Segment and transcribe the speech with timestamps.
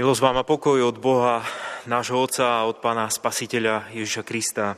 [0.00, 1.44] Milosť vám a pokoj od Boha,
[1.84, 4.72] nášho Otca a od Pána Spasiteľa Ježiša Krista.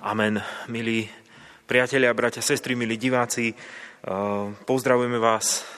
[0.00, 0.40] Amen.
[0.64, 1.04] Milí
[1.68, 3.56] priatelia, bratia, sestry, milí diváci, eh,
[4.64, 5.68] pozdravujeme vás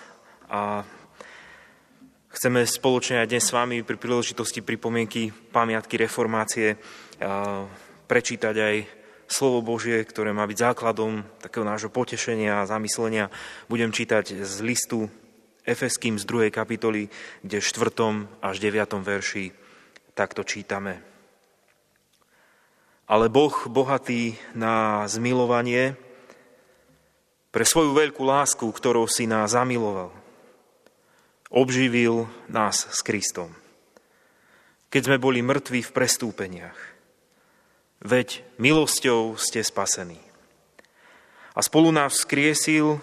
[0.46, 0.87] a
[2.30, 6.79] chceme spoločne aj dnes s vami pri príležitosti pripomienky pamiatky reformácie eh,
[8.06, 8.74] prečítať aj
[9.27, 13.27] slovo Božie, ktoré má byť základom takého nášho potešenia a zamyslenia.
[13.66, 15.10] Budem čítať z listu
[15.62, 16.51] Efeským z 2.
[16.51, 17.07] kapitoly,
[17.47, 18.43] kde v 4.
[18.43, 18.98] až 9.
[18.98, 19.55] verši
[20.11, 20.98] takto čítame.
[23.07, 25.95] Ale Boh, bohatý na zmilovanie,
[27.53, 30.11] pre svoju veľkú lásku, ktorou si nás zamiloval,
[31.53, 33.53] obživil nás s Kristom.
[34.89, 36.79] Keď sme boli mŕtvi v prestúpeniach,
[38.03, 40.19] veď milosťou ste spasení.
[41.53, 42.98] A spolu nás vzkriesil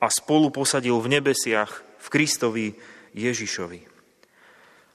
[0.00, 2.66] a spolu posadil v nebesiach v Kristovi
[3.12, 3.80] Ježišovi.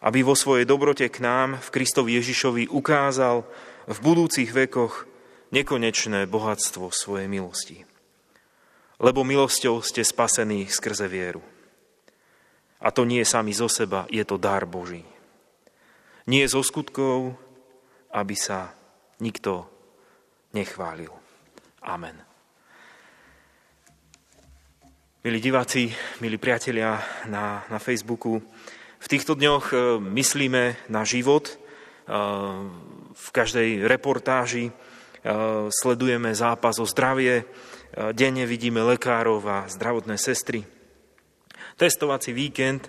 [0.06, 3.46] Aby vo svojej dobrote k nám v Kristovi Ježišovi ukázal
[3.86, 5.06] v budúcich vekoch
[5.54, 7.86] nekonečné bohatstvo svojej milosti.
[8.98, 11.44] Lebo milosťou ste spasení skrze vieru.
[12.84, 15.04] A to nie sami zo seba, je to dar Boží.
[16.26, 17.38] Nie zo skutkov,
[18.14, 18.74] aby sa
[19.22, 19.68] nikto
[20.54, 21.12] nechválil.
[21.86, 22.35] Amen.
[25.26, 25.90] Milí diváci,
[26.22, 28.46] milí priatelia na, na Facebooku,
[29.02, 29.76] v týchto dňoch e,
[30.22, 31.50] myslíme na život.
[31.50, 31.56] E,
[33.10, 34.74] v každej reportáži e,
[35.74, 37.42] sledujeme zápas o zdravie,
[38.14, 40.62] denne vidíme lekárov a zdravotné sestry.
[41.74, 42.86] Testovací víkend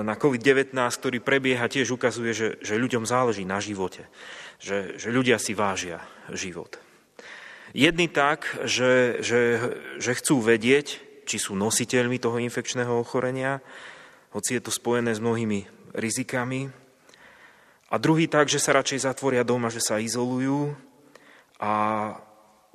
[0.00, 4.08] na COVID-19, ktorý prebieha, tiež ukazuje, že, že ľuďom záleží na živote,
[4.56, 6.00] že, že ľudia si vážia
[6.32, 6.80] život.
[7.76, 9.40] Jedni tak, že, že,
[10.00, 13.62] že chcú vedieť, či sú nositeľmi toho infekčného ochorenia,
[14.34, 15.62] hoci je to spojené s mnohými
[15.94, 16.66] rizikami.
[17.90, 20.74] A druhý tak, že sa radšej zatvoria doma, že sa izolujú
[21.62, 21.72] a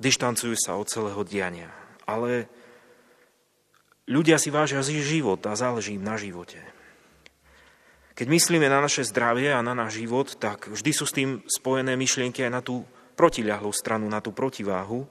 [0.00, 1.68] dištancujú sa od celého diania.
[2.08, 2.48] Ale
[4.08, 6.60] ľudia si vážia život a záleží im na živote.
[8.16, 12.00] Keď myslíme na naše zdravie a na náš život, tak vždy sú s tým spojené
[12.00, 15.04] myšlienky aj na tú protiľahlú stranu, na tú protiváhu.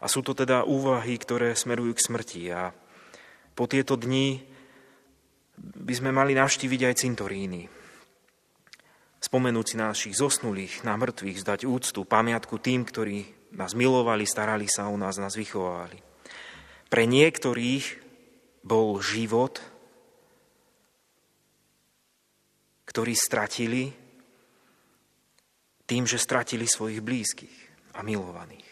[0.00, 2.42] A sú to teda úvahy, ktoré smerujú k smrti.
[2.52, 2.70] A
[3.56, 4.44] po tieto dni
[5.56, 7.62] by sme mali navštíviť aj cintoríny.
[9.16, 13.24] Spomenúť si našich zosnulých, na mŕtvych, zdať úctu, pamiatku tým, ktorí
[13.56, 15.98] nás milovali, starali sa o nás, nás vychovávali.
[16.86, 17.84] Pre niektorých
[18.62, 19.58] bol život,
[22.86, 23.90] ktorý stratili
[25.86, 27.56] tým, že stratili svojich blízkych
[27.94, 28.65] a milovaných.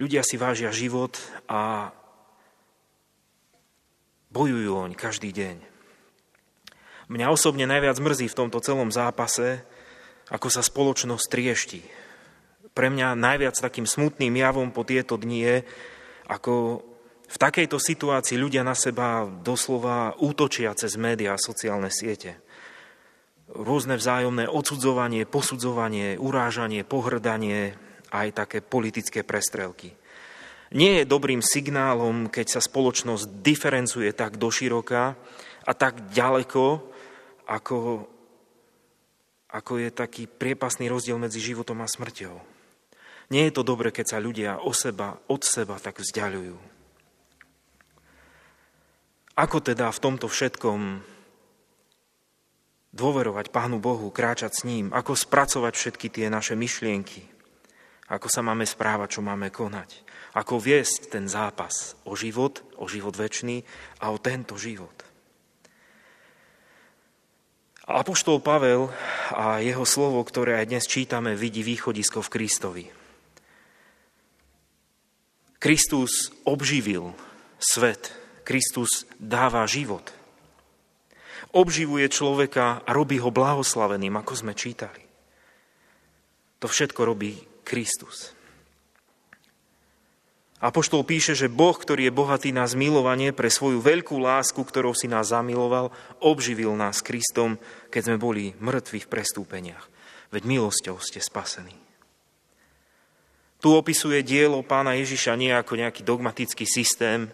[0.00, 1.92] Ľudia si vážia život a
[4.32, 5.60] bojujú oň každý deň.
[7.12, 9.60] Mňa osobne najviac mrzí v tomto celom zápase,
[10.32, 11.82] ako sa spoločnosť triešti.
[12.72, 15.56] Pre mňa najviac takým smutným javom po tieto dni je,
[16.32, 16.80] ako
[17.28, 22.40] v takejto situácii ľudia na seba doslova útočia cez médiá a sociálne siete.
[23.52, 27.76] Rôzne vzájomné odsudzovanie, posudzovanie, urážanie, pohrdanie,
[28.10, 29.94] aj také politické prestrelky.
[30.70, 35.18] Nie je dobrým signálom, keď sa spoločnosť diferencuje tak doširoka
[35.66, 36.78] a tak ďaleko,
[37.50, 38.06] ako,
[39.50, 42.38] ako je taký priepasný rozdiel medzi životom a smrťou.
[43.34, 46.58] Nie je to dobre, keď sa ľudia o seba, od seba tak vzdialujú.
[49.38, 51.02] Ako teda v tomto všetkom
[52.90, 57.22] dôverovať Pánu Bohu, kráčať s ním, ako spracovať všetky tie naše myšlienky,
[58.10, 60.02] ako sa máme správať, čo máme konať.
[60.34, 63.62] Ako viesť ten zápas o život, o život väčší
[64.02, 64.94] a o tento život.
[67.90, 68.90] Apoštol Pavel
[69.34, 72.84] a jeho slovo, ktoré aj dnes čítame, vidí východisko v Kristovi.
[75.58, 77.10] Kristus obživil
[77.58, 78.14] svet.
[78.46, 80.06] Kristus dáva život.
[81.50, 85.02] Obživuje človeka a robí ho blahoslaveným, ako sme čítali.
[86.62, 88.34] To všetko robí Kristus.
[90.60, 95.08] Apoštol píše, že Boh, ktorý je bohatý na zmilovanie pre svoju veľkú lásku, ktorou si
[95.08, 95.88] nás zamiloval,
[96.20, 97.56] obživil nás Kristom,
[97.88, 99.88] keď sme boli mŕtvi v prestúpeniach.
[100.28, 101.72] Veď milosťou ste spasení.
[103.64, 107.32] Tu opisuje dielo pána Ježiša nie ako nejaký dogmatický systém,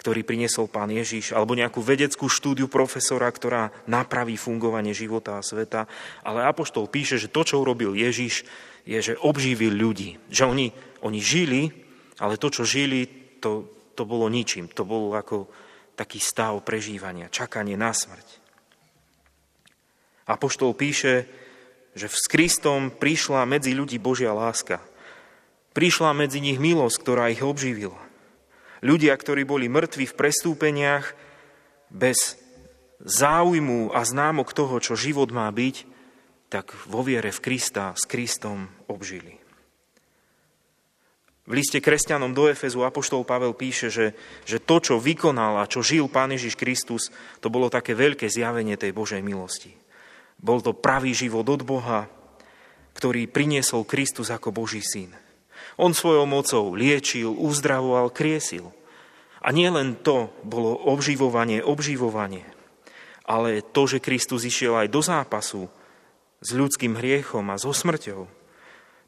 [0.00, 5.84] ktorý priniesol pán Ježiš, alebo nejakú vedeckú štúdiu profesora, ktorá napraví fungovanie života a sveta.
[6.24, 8.48] Ale Apoštol píše, že to, čo urobil Ježiš,
[8.90, 10.18] je, že obživil ľudí.
[10.26, 10.66] Že oni,
[11.06, 11.70] oni žili,
[12.18, 13.06] ale to, čo žili,
[13.38, 14.66] to, to bolo ničím.
[14.74, 15.46] To bolo ako
[15.94, 18.26] taký stav prežívania, čakanie na smrť.
[20.26, 21.30] Apoštol píše,
[21.94, 24.82] že s Kristom prišla medzi ľudí Božia láska.
[25.70, 27.98] Prišla medzi nich milosť, ktorá ich obživila.
[28.82, 31.14] Ľudia, ktorí boli mŕtvi v prestúpeniach,
[31.90, 32.38] bez
[33.02, 35.89] záujmu a známok toho, čo život má byť,
[36.50, 39.38] tak vo viere v Krista s Kristom obžili.
[41.50, 44.14] V liste kresťanom do Efezu Apoštol Pavel píše, že,
[44.46, 47.10] že to, čo vykonal a čo žil Pán Ježiš Kristus,
[47.42, 49.74] to bolo také veľké zjavenie tej Božej milosti.
[50.38, 52.06] Bol to pravý život od Boha,
[52.94, 55.10] ktorý priniesol Kristus ako Boží syn.
[55.74, 58.70] On svojou mocou liečil, uzdravoval, kriesil.
[59.40, 62.44] A nie len to bolo obživovanie, obživovanie,
[63.24, 65.72] ale to, že Kristus išiel aj do zápasu
[66.40, 68.40] s ľudským hriechom a so smrťou,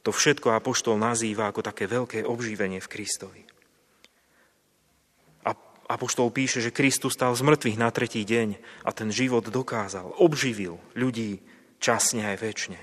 [0.02, 3.42] to všetko Apoštol nazýva ako také veľké obživenie v Kristovi.
[5.46, 5.54] A
[5.88, 10.82] Apoštol píše, že Kristus stal z mŕtvych na tretí deň a ten život dokázal, obživil
[10.98, 11.40] ľudí
[11.78, 12.80] časne aj väčšine.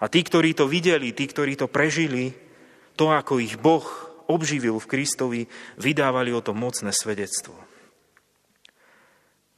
[0.00, 2.34] A tí, ktorí to videli, tí, ktorí to prežili,
[2.98, 3.86] to, ako ich Boh
[4.26, 5.40] obživil v Kristovi,
[5.78, 7.54] vydávali o tom mocné svedectvo.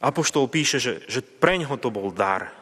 [0.03, 2.62] Apoštol píše, že, že preňho to bol dar,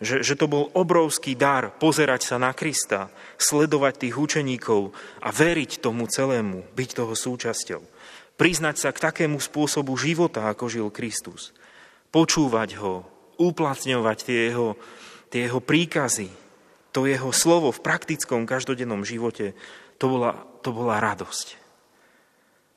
[0.00, 3.08] že, že to bol obrovský dar pozerať sa na Krista,
[3.40, 4.92] sledovať tých učeníkov
[5.24, 7.82] a veriť tomu celému, byť toho súčasťou.
[8.36, 11.56] Priznať sa k takému spôsobu života, ako žil Kristus.
[12.12, 13.08] Počúvať ho,
[13.40, 14.76] uplatňovať tie jeho,
[15.32, 16.28] tie jeho príkazy,
[16.92, 19.56] to jeho slovo v praktickom každodennom živote,
[19.96, 21.64] to bola, to bola radosť.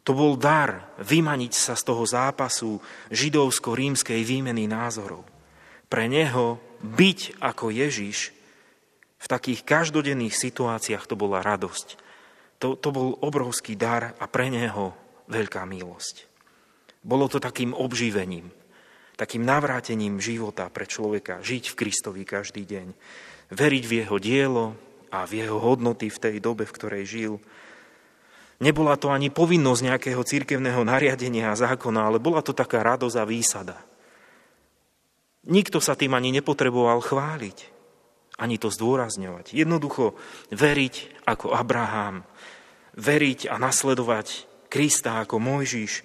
[0.07, 2.80] To bol dar vymaniť sa z toho zápasu
[3.12, 5.39] židovsko-rímskej výmeny názorov.
[5.90, 8.32] Pre neho byť ako Ježiš
[9.20, 12.00] v takých každodenných situáciách to bola radosť.
[12.64, 14.96] To, to bol obrovský dar a pre neho
[15.28, 16.28] veľká milosť.
[17.04, 18.52] Bolo to takým obživením,
[19.16, 22.88] takým navrátením života pre človeka, žiť v Kristovi každý deň,
[23.52, 24.66] veriť v jeho dielo
[25.10, 27.34] a v jeho hodnoty v tej dobe, v ktorej žil.
[28.60, 33.24] Nebola to ani povinnosť nejakého církevného nariadenia a zákona, ale bola to taká radosť a
[33.24, 33.78] výsada.
[35.48, 37.58] Nikto sa tým ani nepotreboval chváliť,
[38.36, 39.56] ani to zdôrazňovať.
[39.56, 40.20] Jednoducho
[40.52, 42.28] veriť ako Abraham,
[43.00, 46.04] veriť a nasledovať Krista ako Mojžiš,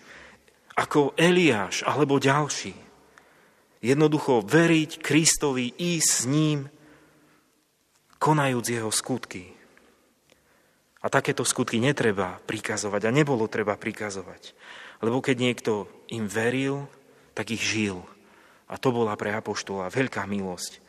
[0.79, 2.75] ako Eliáš alebo ďalší.
[3.85, 6.59] Jednoducho veriť Kristovi, ísť s ním,
[8.17, 9.53] konajúc jeho skutky.
[11.05, 14.57] A takéto skutky netreba prikazovať a nebolo treba prikazovať.
[15.05, 15.73] Lebo keď niekto
[16.09, 16.89] im veril,
[17.37, 18.01] tak ich žil.
[18.69, 20.81] A to bola pre Apoštola veľká milosť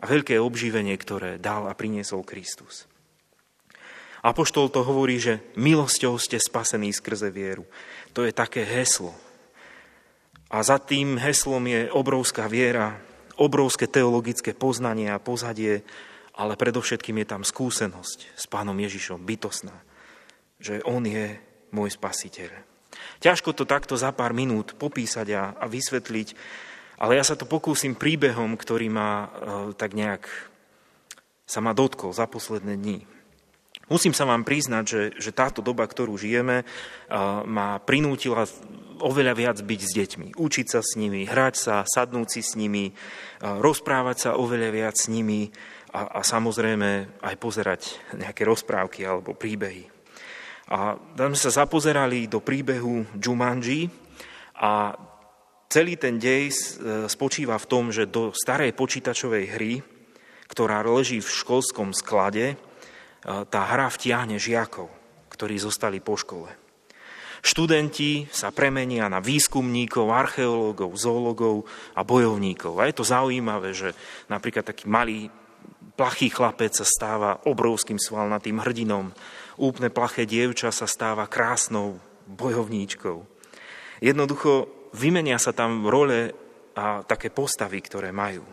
[0.00, 2.86] a veľké obživenie, ktoré dal a priniesol Kristus.
[4.24, 7.68] Apoštol to hovorí, že milosťou ste spasení skrze vieru.
[8.16, 9.12] To je také heslo.
[10.48, 12.96] A za tým heslom je obrovská viera,
[13.36, 15.84] obrovské teologické poznanie a pozadie,
[16.34, 19.76] ale predovšetkým je tam skúsenosť s pánom Ježišom, bytosná,
[20.56, 21.36] že on je
[21.74, 22.50] môj spasiteľ.
[23.20, 26.28] Ťažko to takto za pár minút popísať a, a vysvetliť,
[27.04, 29.26] ale ja sa to pokúsim príbehom, ktorý ma e,
[29.76, 30.24] tak nejak
[31.44, 33.04] sa ma dotkol za posledné dni.
[33.92, 36.66] Musím sa vám priznať, že, že táto doba, ktorú žijeme, e,
[37.44, 38.48] ma prinútila
[39.04, 40.28] oveľa viac byť s deťmi.
[40.40, 42.92] Učiť sa s nimi, hrať sa, sadnúť si s nimi, e,
[43.44, 45.52] rozprávať sa oveľa viac s nimi
[45.92, 49.92] a, a samozrejme aj pozerať nejaké rozprávky alebo príbehy.
[50.72, 53.92] A tam sa zapozerali do príbehu Jumanji
[54.56, 54.96] a
[55.74, 56.56] Celý ten dej e,
[57.10, 59.82] spočíva v tom, že do starej počítačovej hry,
[60.46, 62.56] ktorá leží v školskom sklade, e,
[63.26, 64.86] tá hra vtiahne žiakov,
[65.34, 66.46] ktorí zostali po škole.
[67.42, 71.66] Študenti sa premenia na výskumníkov, archeológov, zoológov
[71.98, 72.78] a bojovníkov.
[72.78, 73.98] A je to zaujímavé, že
[74.30, 75.26] napríklad taký malý
[75.98, 79.10] plachý chlapec sa stáva obrovským svalnatým hrdinom.
[79.58, 81.98] Úplne plaché dievča sa stáva krásnou
[82.30, 83.26] bojovníčkou.
[83.98, 86.30] Jednoducho vymenia sa tam role
[86.74, 88.46] a také postavy, ktoré majú.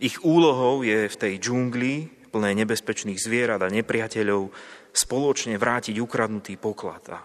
[0.00, 1.94] Ich úlohou je v tej džungli,
[2.32, 4.52] plné nebezpečných zvierat a nepriateľov,
[4.92, 7.04] spoločne vrátiť ukradnutý poklad.
[7.12, 7.20] A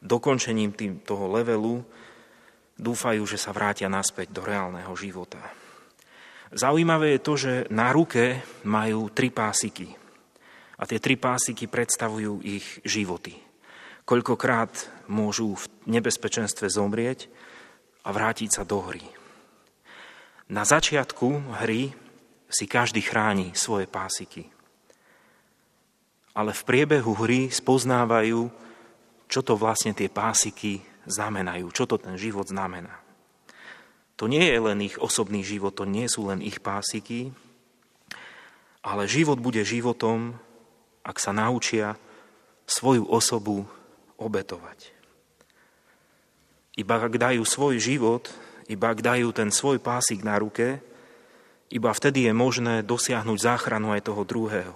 [0.00, 1.80] dokončením tým, toho levelu
[2.80, 5.40] dúfajú, že sa vrátia naspäť do reálneho života.
[6.50, 9.86] Zaujímavé je to, že na ruke majú tri pásiky.
[10.80, 13.50] A tie tri pásiky predstavujú ich životy
[14.10, 17.26] koľkokrát môžu v nebezpečenstve zomrieť
[18.06, 19.02] a vrátiť sa do hry.
[20.46, 21.90] Na začiatku hry
[22.50, 24.50] si každý chráni svoje pásiky.
[26.34, 28.50] Ale v priebehu hry spoznávajú,
[29.30, 32.94] čo to vlastne tie pásiky znamenajú, čo to ten život znamená.
[34.18, 37.32] To nie je len ich osobný život, to nie sú len ich pásiky,
[38.84, 40.36] ale život bude životom,
[41.00, 41.96] ak sa naučia
[42.68, 43.64] svoju osobu
[44.20, 44.99] obetovať.
[46.80, 48.32] Iba ak dajú svoj život,
[48.72, 50.80] iba ak dajú ten svoj pásik na ruke,
[51.68, 54.72] iba vtedy je možné dosiahnuť záchranu aj toho druhého.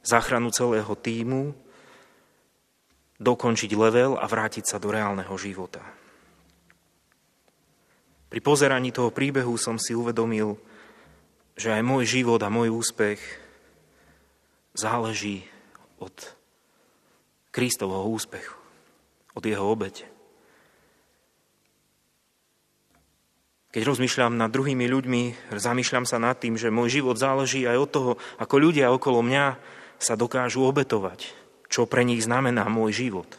[0.00, 1.52] Záchranu celého týmu,
[3.20, 5.84] dokončiť level a vrátiť sa do reálneho života.
[8.32, 10.56] Pri pozeraní toho príbehu som si uvedomil,
[11.52, 13.20] že aj môj život a môj úspech
[14.72, 15.44] záleží
[16.00, 16.16] od
[17.52, 18.56] Kristovho úspechu,
[19.36, 20.08] od jeho obete.
[23.70, 27.90] Keď rozmýšľam nad druhými ľuďmi, zamýšľam sa nad tým, že môj život záleží aj od
[27.90, 28.12] toho,
[28.42, 29.46] ako ľudia okolo mňa
[29.94, 31.30] sa dokážu obetovať,
[31.70, 33.30] čo pre nich znamená môj život.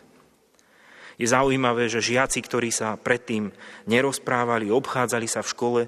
[1.20, 3.52] Je zaujímavé, že žiaci, ktorí sa predtým
[3.92, 5.82] nerozprávali, obchádzali sa v škole,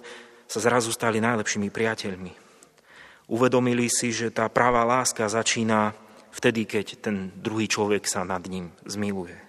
[0.43, 2.35] sa zrazu stali najlepšími priateľmi.
[3.31, 5.95] Uvedomili si, že tá práva láska začína
[6.35, 9.39] vtedy, keď ten druhý človek sa nad ním zmiluje.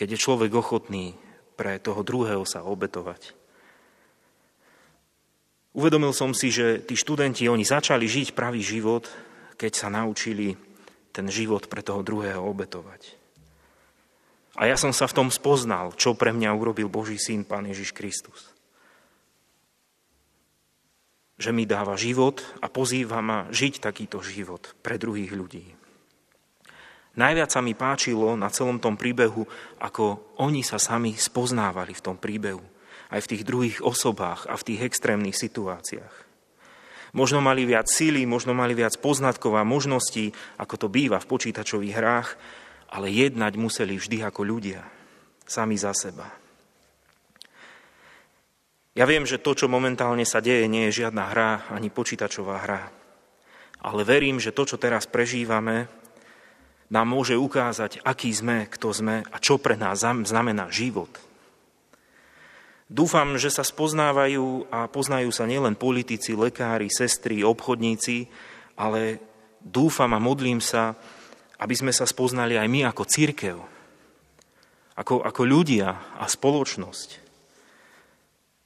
[0.00, 1.12] Keď je človek ochotný
[1.60, 3.41] pre toho druhého sa obetovať.
[5.72, 9.08] Uvedomil som si, že tí študenti, oni začali žiť pravý život,
[9.56, 10.52] keď sa naučili
[11.12, 13.16] ten život pre toho druhého obetovať.
[14.60, 17.96] A ja som sa v tom spoznal, čo pre mňa urobil Boží syn, Pán Ježiš
[17.96, 18.52] Kristus.
[21.40, 25.64] Že mi dáva život a pozýva ma žiť takýto život pre druhých ľudí.
[27.16, 29.48] Najviac sa mi páčilo na celom tom príbehu,
[29.80, 32.72] ako oni sa sami spoznávali v tom príbehu
[33.12, 36.32] aj v tých druhých osobách a v tých extrémnych situáciách.
[37.12, 41.92] Možno mali viac síly, možno mali viac poznatkov a možností, ako to býva v počítačových
[41.92, 42.28] hrách,
[42.88, 44.80] ale jednať museli vždy ako ľudia,
[45.44, 46.24] sami za seba.
[48.96, 52.82] Ja viem, že to, čo momentálne sa deje, nie je žiadna hra ani počítačová hra.
[53.84, 55.88] Ale verím, že to, čo teraz prežívame,
[56.92, 61.12] nám môže ukázať, aký sme, kto sme a čo pre nás znamená život–
[62.92, 68.28] Dúfam, že sa spoznávajú a poznajú sa nielen politici, lekári, sestry, obchodníci,
[68.76, 69.16] ale
[69.64, 70.92] dúfam a modlím sa,
[71.56, 73.56] aby sme sa spoznali aj my ako církev,
[74.92, 77.08] ako, ako ľudia a spoločnosť.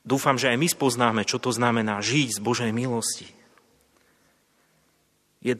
[0.02, 3.30] Dúfam, že aj my spoznáme, čo to znamená žiť z Božej milosti.
[5.38, 5.54] Je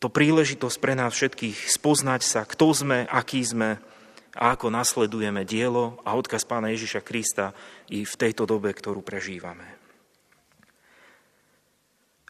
[0.00, 3.76] to príležitosť pre nás všetkých spoznať sa, kto sme, aký sme,
[4.34, 7.54] a ako nasledujeme dielo a odkaz pána Ježiša Krista
[7.90, 9.84] i v tejto dobe, ktorú prežívame.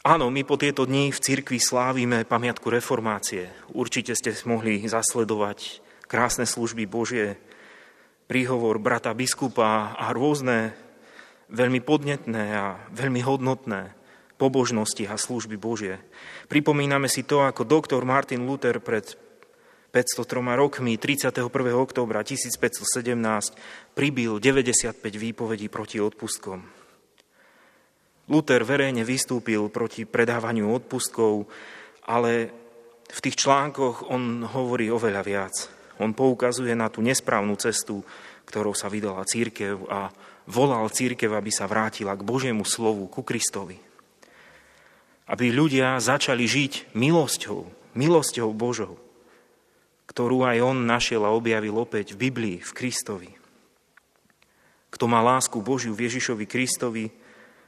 [0.04, 3.48] Áno, my po tieto dni v cirkvi slávime pamiatku reformácie.
[3.72, 7.40] Určite ste mohli zasledovať krásne služby Božie,
[8.28, 10.76] príhovor brata biskupa a rôzne
[11.48, 13.96] veľmi podnetné a veľmi hodnotné
[14.36, 15.96] pobožnosti a služby Božie.
[16.52, 19.16] Pripomíname si to, ako doktor Martin Luther pred
[19.94, 21.54] 503 rokmi 31.
[21.70, 23.14] októbra 1517
[23.94, 26.58] pribil 95 výpovedí proti odpustkom.
[28.26, 31.46] Luther verejne vystúpil proti predávaniu odpustkov,
[32.10, 32.50] ale
[33.06, 35.54] v tých článkoch on hovorí oveľa viac.
[36.02, 38.02] On poukazuje na tú nesprávnu cestu,
[38.50, 40.10] ktorou sa vydala církev a
[40.50, 43.78] volal církev, aby sa vrátila k Božiemu slovu, ku Kristovi.
[45.30, 49.03] Aby ľudia začali žiť milosťou, milosťou Božou
[50.14, 53.34] ktorú aj on našiel a objavil opäť v Biblii, v Kristovi.
[54.94, 57.10] Kto má lásku Božiu v Ježišovi Kristovi,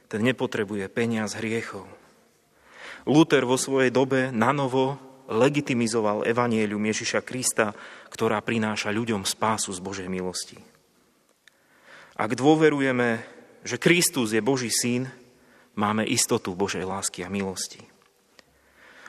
[0.07, 1.83] ten nepotrebuje peniaz hriechov.
[3.03, 4.95] Luther vo svojej dobe nanovo
[5.27, 7.75] legitimizoval evanielium Ježiša Krista,
[8.07, 10.55] ktorá prináša ľuďom spásu z Božej milosti.
[12.15, 13.27] Ak dôverujeme,
[13.67, 15.11] že Kristus je Boží syn,
[15.75, 17.96] máme istotu Božej lásky a milosti.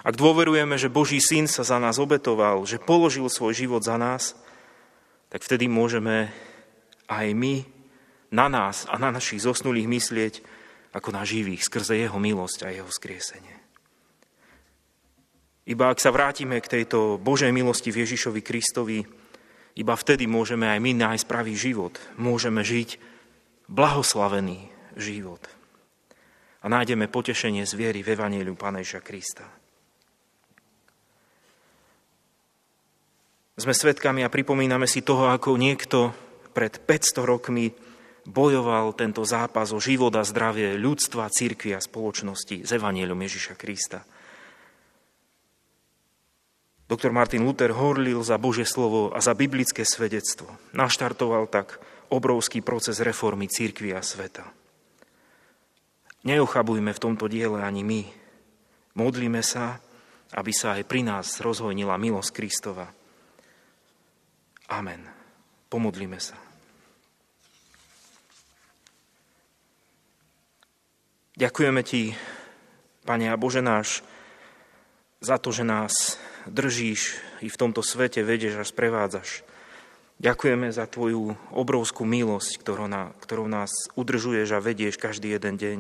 [0.09, 4.33] Ak dôverujeme, že Boží syn sa za nás obetoval, že položil svoj život za nás,
[5.29, 6.33] tak vtedy môžeme
[7.13, 7.69] aj my
[8.33, 10.35] na nás a na našich zosnulých myslieť
[10.97, 13.53] ako na živých skrze jeho milosť a jeho skriesenie.
[15.69, 19.05] Iba ak sa vrátime k tejto Božej milosti v Ježišovi Kristovi,
[19.77, 22.01] iba vtedy môžeme aj my nájsť pravý život.
[22.17, 22.97] Môžeme žiť
[23.69, 25.45] blahoslavený život.
[26.65, 29.58] A nájdeme potešenie z viery v Evangeliu Pána Ježa Krista.
[33.59, 36.15] Sme svedkami a pripomíname si toho, ako niekto
[36.55, 37.75] pred 500 rokmi
[38.23, 44.07] bojoval tento zápas o život a zdravie ľudstva, církvy a spoločnosti s Evanielom Ježiša Krista.
[46.87, 50.55] Doktor Martin Luther horlil za Božie slovo a za biblické svedectvo.
[50.73, 51.83] Naštartoval tak
[52.15, 54.47] obrovský proces reformy církvy a sveta.
[56.23, 58.03] Neochabujme v tomto diele ani my.
[58.97, 59.83] Modlíme sa,
[60.33, 62.98] aby sa aj pri nás rozhojnila milosť Kristova.
[64.79, 65.03] Amen.
[65.67, 66.39] Pomodlíme sa.
[71.35, 72.15] Ďakujeme Ti,
[73.03, 74.07] Pane a Bože náš,
[75.19, 76.15] za to, že nás
[76.47, 79.43] držíš i v tomto svete, vedieš a sprevádzaš.
[80.23, 82.87] Ďakujeme za Tvoju obrovskú milosť, ktorou,
[83.19, 85.79] ktorou nás udržuješ a vedieš každý jeden deň.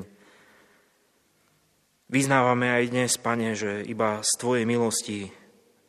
[2.10, 5.30] Vyznávame aj dnes, Pane, že iba z Tvojej milosti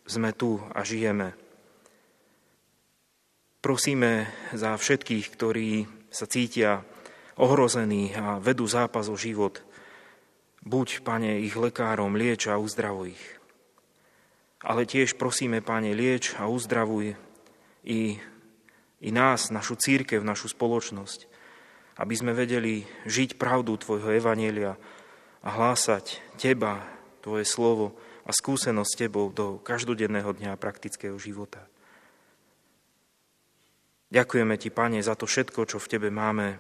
[0.06, 1.49] sme tu a žijeme.
[3.60, 5.70] Prosíme za všetkých, ktorí
[6.10, 6.84] sa cítia
[7.36, 9.64] ohrození a vedú zápas o život.
[10.64, 13.40] Buď, Pane, ich lekárom, lieč a uzdravuj ich
[14.64, 17.16] ale tiež prosíme, Pane, lieč a uzdravuj
[17.88, 18.00] i,
[19.00, 21.32] i nás, našu církev, našu spoločnosť,
[22.00, 24.76] aby sme vedeli žiť pravdu Tvojho Evanielia
[25.44, 26.84] a hlásať Teba,
[27.24, 27.96] Tvoje slovo
[28.28, 31.69] a skúsenosť s Tebou do každodenného dňa praktického života.
[34.10, 36.58] Ďakujeme Ti, Pane, za to všetko, čo v Tebe máme.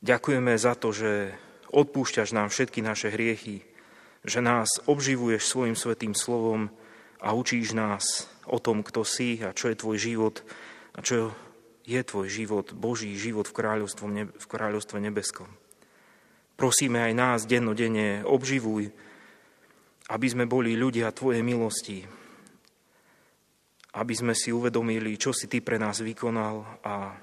[0.00, 1.36] Ďakujeme za to, že
[1.68, 3.68] odpúšťaš nám všetky naše hriechy,
[4.24, 6.72] že nás obživuješ svojim svetým slovom
[7.20, 10.40] a učíš nás o tom, kto si a čo je tvoj život
[10.96, 11.36] a čo
[11.84, 14.06] je tvoj život, Boží život v kráľovstve,
[14.40, 15.48] v kráľovstve nebeskom.
[16.56, 18.92] Prosíme aj nás dennodenne, obživuj,
[20.08, 22.02] aby sme boli ľudia Tvojej milosti,
[23.96, 27.16] aby sme si uvedomili, čo si Ty pre nás vykonal a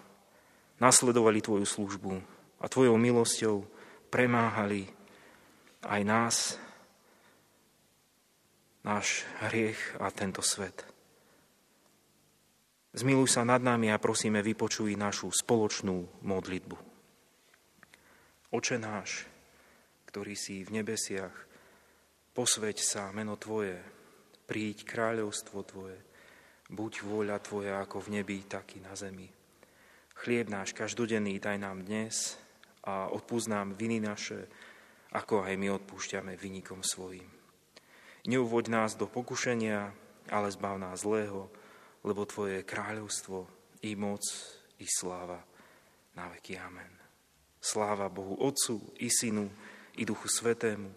[0.81, 2.13] nasledovali Tvoju službu
[2.61, 3.61] a Tvojou milosťou
[4.09, 4.89] premáhali
[5.85, 6.35] aj nás
[8.85, 10.85] náš hriech a tento svet.
[12.95, 16.77] Zmiluj sa nad nami a prosíme, vypočuj našu spoločnú modlitbu.
[18.55, 19.27] Oče náš,
[20.07, 21.35] ktorý si v nebesiach,
[22.31, 23.75] posveď sa meno Tvoje,
[24.47, 25.99] príď kráľovstvo Tvoje,
[26.69, 29.29] buď vôľa Tvoja ako v nebi, tak i na zemi.
[30.15, 32.39] Chlieb náš každodenný daj nám dnes
[32.87, 34.47] a odpúsť nám viny naše,
[35.11, 37.35] ako aj my odpúšťame vynikom svojim
[38.25, 39.93] Neuvoď nás do pokušenia,
[40.33, 41.45] ale zbav nás zlého,
[42.01, 43.45] lebo Tvoje je kráľovstvo,
[43.85, 44.25] i moc,
[44.81, 45.37] i sláva
[46.17, 46.57] na veky.
[46.57, 46.89] Amen.
[47.61, 49.45] Sláva Bohu Otcu, i Synu,
[50.01, 50.89] i Duchu Svetému,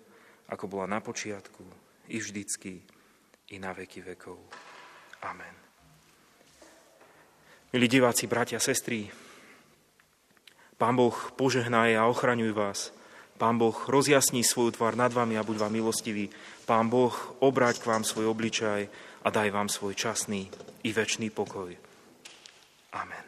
[0.49, 1.69] ako bola na počiatku,
[2.09, 2.81] i vždycky,
[3.53, 4.41] i na veky vekov.
[5.23, 5.55] Amen.
[7.73, 9.11] Milí diváci, bratia, sestry,
[10.79, 12.95] Pán Boh požehnaje a ochraňuj vás.
[13.35, 16.31] Pán Boh rozjasní svoju tvár nad vami a buď vám milostivý.
[16.71, 18.87] Pán Boh obráť k vám svoj obličaj
[19.23, 20.47] a daj vám svoj časný
[20.87, 21.75] i väčší pokoj.
[22.95, 23.28] Amen.